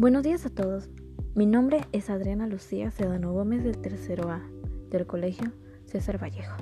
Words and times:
Buenos 0.00 0.22
días 0.22 0.46
a 0.46 0.48
todos. 0.48 0.88
Mi 1.34 1.44
nombre 1.44 1.82
es 1.92 2.08
Adriana 2.08 2.46
Lucía 2.46 2.90
Sedano 2.90 3.34
Gómez 3.34 3.62
del 3.62 3.76
tercero 3.76 4.30
A 4.30 4.40
del 4.88 5.06
Colegio 5.06 5.52
César 5.84 6.18
Vallejo. 6.18 6.56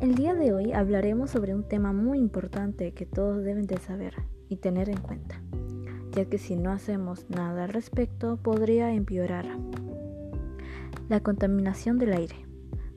El 0.00 0.16
día 0.16 0.34
de 0.34 0.52
hoy 0.52 0.72
hablaremos 0.72 1.30
sobre 1.30 1.54
un 1.54 1.62
tema 1.62 1.92
muy 1.92 2.18
importante 2.18 2.92
que 2.92 3.06
todos 3.06 3.44
deben 3.44 3.68
de 3.68 3.78
saber 3.78 4.14
y 4.48 4.56
tener 4.56 4.88
en 4.88 4.98
cuenta, 4.98 5.40
ya 6.10 6.24
que 6.24 6.38
si 6.38 6.56
no 6.56 6.72
hacemos 6.72 7.24
nada 7.30 7.62
al 7.62 7.72
respecto 7.72 8.36
podría 8.36 8.92
empeorar. 8.92 9.46
La 11.08 11.20
contaminación 11.20 11.98
del 11.98 12.14
aire. 12.14 12.48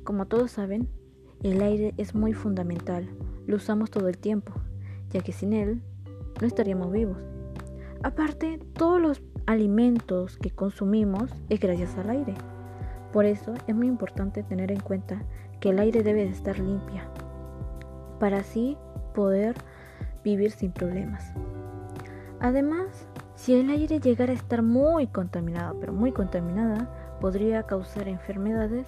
Como 0.03 0.25
todos 0.25 0.49
saben, 0.49 0.89
el 1.43 1.61
aire 1.61 1.93
es 1.97 2.15
muy 2.15 2.33
fundamental, 2.33 3.07
lo 3.45 3.57
usamos 3.57 3.91
todo 3.91 4.07
el 4.07 4.17
tiempo, 4.17 4.53
ya 5.11 5.21
que 5.21 5.31
sin 5.31 5.53
él 5.53 5.83
no 6.41 6.47
estaríamos 6.47 6.91
vivos. 6.91 7.19
Aparte, 8.03 8.59
todos 8.73 9.01
los 9.01 9.19
alimentos 9.47 10.37
que 10.37 10.51
consumimos 10.51 11.31
es 11.49 11.59
gracias 11.59 11.97
al 11.97 12.09
aire. 12.09 12.35
Por 13.13 13.25
eso 13.25 13.53
es 13.65 13.73
muy 13.73 13.87
importante 13.87 14.43
tener 14.43 14.71
en 14.71 14.81
cuenta 14.81 15.23
que 15.61 15.69
el 15.69 15.79
aire 15.79 16.03
debe 16.03 16.25
de 16.25 16.31
estar 16.31 16.59
limpia, 16.59 17.09
para 18.19 18.39
así 18.39 18.77
poder 19.15 19.55
vivir 20.23 20.51
sin 20.51 20.71
problemas. 20.71 21.33
Además, 22.41 23.07
si 23.35 23.55
el 23.55 23.69
aire 23.69 23.99
llegara 23.99 24.33
a 24.33 24.35
estar 24.35 24.61
muy 24.61 25.07
contaminado, 25.07 25.79
pero 25.79 25.93
muy 25.93 26.11
contaminada, 26.11 27.17
podría 27.21 27.63
causar 27.63 28.07
enfermedades 28.09 28.85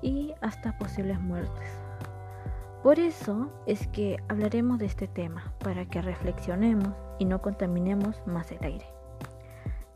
y 0.00 0.32
hasta 0.40 0.78
posibles 0.78 1.20
muertes. 1.20 1.68
Por 2.82 2.98
eso 2.98 3.52
es 3.66 3.86
que 3.88 4.16
hablaremos 4.28 4.78
de 4.78 4.86
este 4.86 5.06
tema, 5.06 5.52
para 5.58 5.84
que 5.84 6.00
reflexionemos 6.00 6.94
y 7.18 7.26
no 7.26 7.42
contaminemos 7.42 8.20
más 8.26 8.50
el 8.50 8.64
aire. 8.64 9.01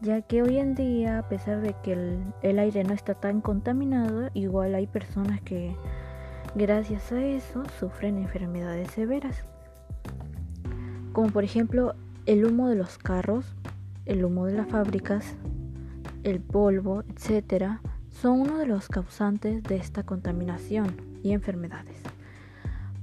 Ya 0.01 0.21
que 0.21 0.43
hoy 0.43 0.59
en 0.59 0.75
día, 0.75 1.21
a 1.21 1.29
pesar 1.29 1.63
de 1.63 1.75
que 1.83 1.93
el, 2.43 2.59
aire 2.59 2.85
no 2.85 2.93
está 2.93 3.15
tan 3.15 3.41
contaminado, 3.41 4.29
igual 4.35 4.75
hay 4.75 4.87
personas 4.87 5.41
que 5.41 5.75
gracias 6.55 7.13
a 7.13 7.25
eso 7.25 7.63
sufren 7.81 8.19
enfermedades 8.19 8.91
severas. 8.91 9.45
Como 11.15 11.31
por 11.31 11.45
ejemplo 11.45 11.95
el 12.27 12.45
humo 12.45 12.69
de 12.69 12.77
los 12.77 12.99
carros, 12.99 13.55
el 14.05 14.23
humo 14.23 14.45
de 14.45 14.53
las 14.53 14.69
fábricas, 14.69 15.35
el 16.25 16.41
polvo, 16.41 17.03
etc., 17.03 17.79
son 18.11 18.41
uno 18.41 18.59
de 18.59 18.67
los 18.67 18.89
causantes 18.89 19.63
de 19.63 19.77
esta 19.77 20.03
contaminación 20.03 20.95
y 21.23 21.33
enfermedades. 21.33 22.03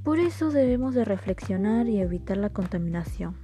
Por 0.04 0.20
eso 0.20 0.52
debemos 0.52 0.94
de 0.94 1.06
reflexionar 1.06 1.88
y 1.88 2.02
evitar 2.02 2.38
la 2.38 2.50
contaminación. 2.50 3.36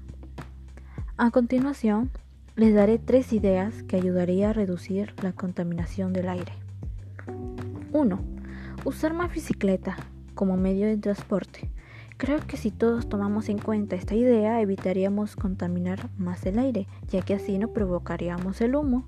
A 1.17 1.31
continuación, 1.31 2.11
les 2.59 2.73
daré 2.73 2.99
tres 2.99 3.31
ideas 3.31 3.83
que 3.83 3.95
ayudaría 3.95 4.49
a 4.49 4.53
reducir 4.53 5.13
la 5.23 5.31
contaminación 5.31 6.11
del 6.11 6.27
aire. 6.27 6.51
1. 7.93 8.19
Usar 8.83 9.13
más 9.13 9.33
bicicleta 9.33 9.95
como 10.35 10.57
medio 10.57 10.85
de 10.87 10.97
transporte. 10.97 11.71
Creo 12.17 12.45
que 12.45 12.57
si 12.57 12.69
todos 12.69 13.07
tomamos 13.07 13.47
en 13.47 13.59
cuenta 13.59 13.95
esta 13.95 14.13
idea, 14.13 14.59
evitaríamos 14.59 15.37
contaminar 15.37 16.09
más 16.17 16.45
el 16.45 16.59
aire, 16.59 16.85
ya 17.07 17.21
que 17.21 17.33
así 17.33 17.57
no 17.57 17.69
provocaríamos 17.69 18.59
el 18.59 18.75
humo. 18.75 19.05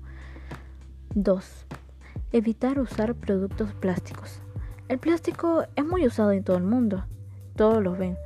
2. 1.14 1.66
Evitar 2.32 2.78
usar 2.78 3.14
productos 3.14 3.74
plásticos. 3.74 4.40
El 4.88 4.98
plástico 4.98 5.64
es 5.76 5.84
muy 5.84 6.06
usado 6.06 6.32
en 6.32 6.42
todo 6.42 6.56
el 6.56 6.64
mundo, 6.64 7.04
todos 7.54 7.82
lo 7.82 7.92
ven. 7.92 8.16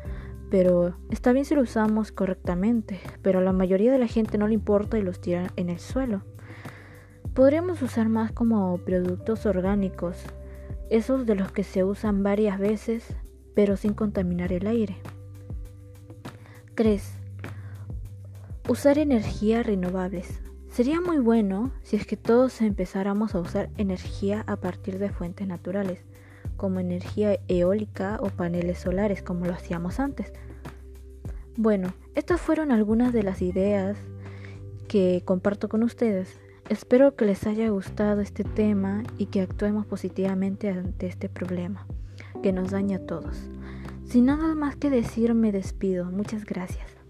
Pero 0.59 0.95
está 1.11 1.33
bien 1.33 1.45
si 1.45 1.55
lo 1.55 1.61
usamos 1.61 2.13
correctamente, 2.13 2.99
pero 3.21 3.41
a 3.41 3.43
la 3.43 3.53
mayoría 3.53 3.93
de 3.93 3.99
la 3.99 4.07
gente 4.07 4.39
no 4.39 4.49
le 4.49 4.55
importa 4.55 4.97
y 4.97 5.03
los 5.03 5.21
tira 5.21 5.53
en 5.57 5.69
el 5.69 5.79
suelo. 5.79 6.23
Podríamos 7.35 7.83
usar 7.83 8.09
más 8.09 8.33
como 8.33 8.79
productos 8.79 9.45
orgánicos, 9.45 10.17
esos 10.89 11.27
de 11.27 11.35
los 11.35 11.53
que 11.53 11.63
se 11.63 11.85
usan 11.85 12.23
varias 12.23 12.59
veces, 12.59 13.05
pero 13.55 13.77
sin 13.77 13.93
contaminar 13.93 14.51
el 14.51 14.67
aire. 14.67 14.97
3. 16.75 17.07
Usar 18.67 18.97
energías 18.97 19.67
renovables. 19.67 20.41
Sería 20.71 21.03
muy 21.03 21.19
bueno 21.19 21.71
si 21.83 21.97
es 21.97 22.07
que 22.07 22.17
todos 22.17 22.63
empezáramos 22.63 23.35
a 23.35 23.41
usar 23.41 23.69
energía 23.77 24.43
a 24.47 24.57
partir 24.57 24.99
de 24.99 25.11
fuentes 25.11 25.47
naturales 25.47 26.07
como 26.57 26.81
energía 26.81 27.41
eólica 27.47 28.17
o 28.23 28.31
paneles 28.31 28.79
solares 28.79 29.23
como 29.23 29.45
lo 29.45 29.53
hacíamos 29.53 30.01
antes. 30.01 30.33
Bueno, 31.59 31.95
estas 32.15 32.39
fueron 32.39 32.71
algunas 32.71 33.15
de 33.15 33.23
las 33.23 33.41
ideas 33.41 33.97
que 34.89 35.23
comparto 35.25 35.71
con 35.71 35.83
ustedes. 35.83 36.39
Espero 36.69 37.17
que 37.17 37.25
les 37.25 37.47
haya 37.47 37.71
gustado 37.71 38.21
este 38.21 38.45
tema 38.45 39.03
y 39.17 39.27
que 39.27 39.41
actuemos 39.41 39.87
positivamente 39.87 40.69
ante 40.69 41.07
este 41.07 41.31
problema 41.31 41.87
que 42.43 42.53
nos 42.53 42.73
daña 42.73 42.99
a 42.99 43.07
todos. 43.07 43.39
Sin 44.05 44.27
nada 44.27 44.55
más 44.55 44.77
que 44.77 44.91
decir, 44.91 45.33
me 45.33 45.51
despido. 45.51 46.05
Muchas 46.05 46.45
gracias. 46.45 47.06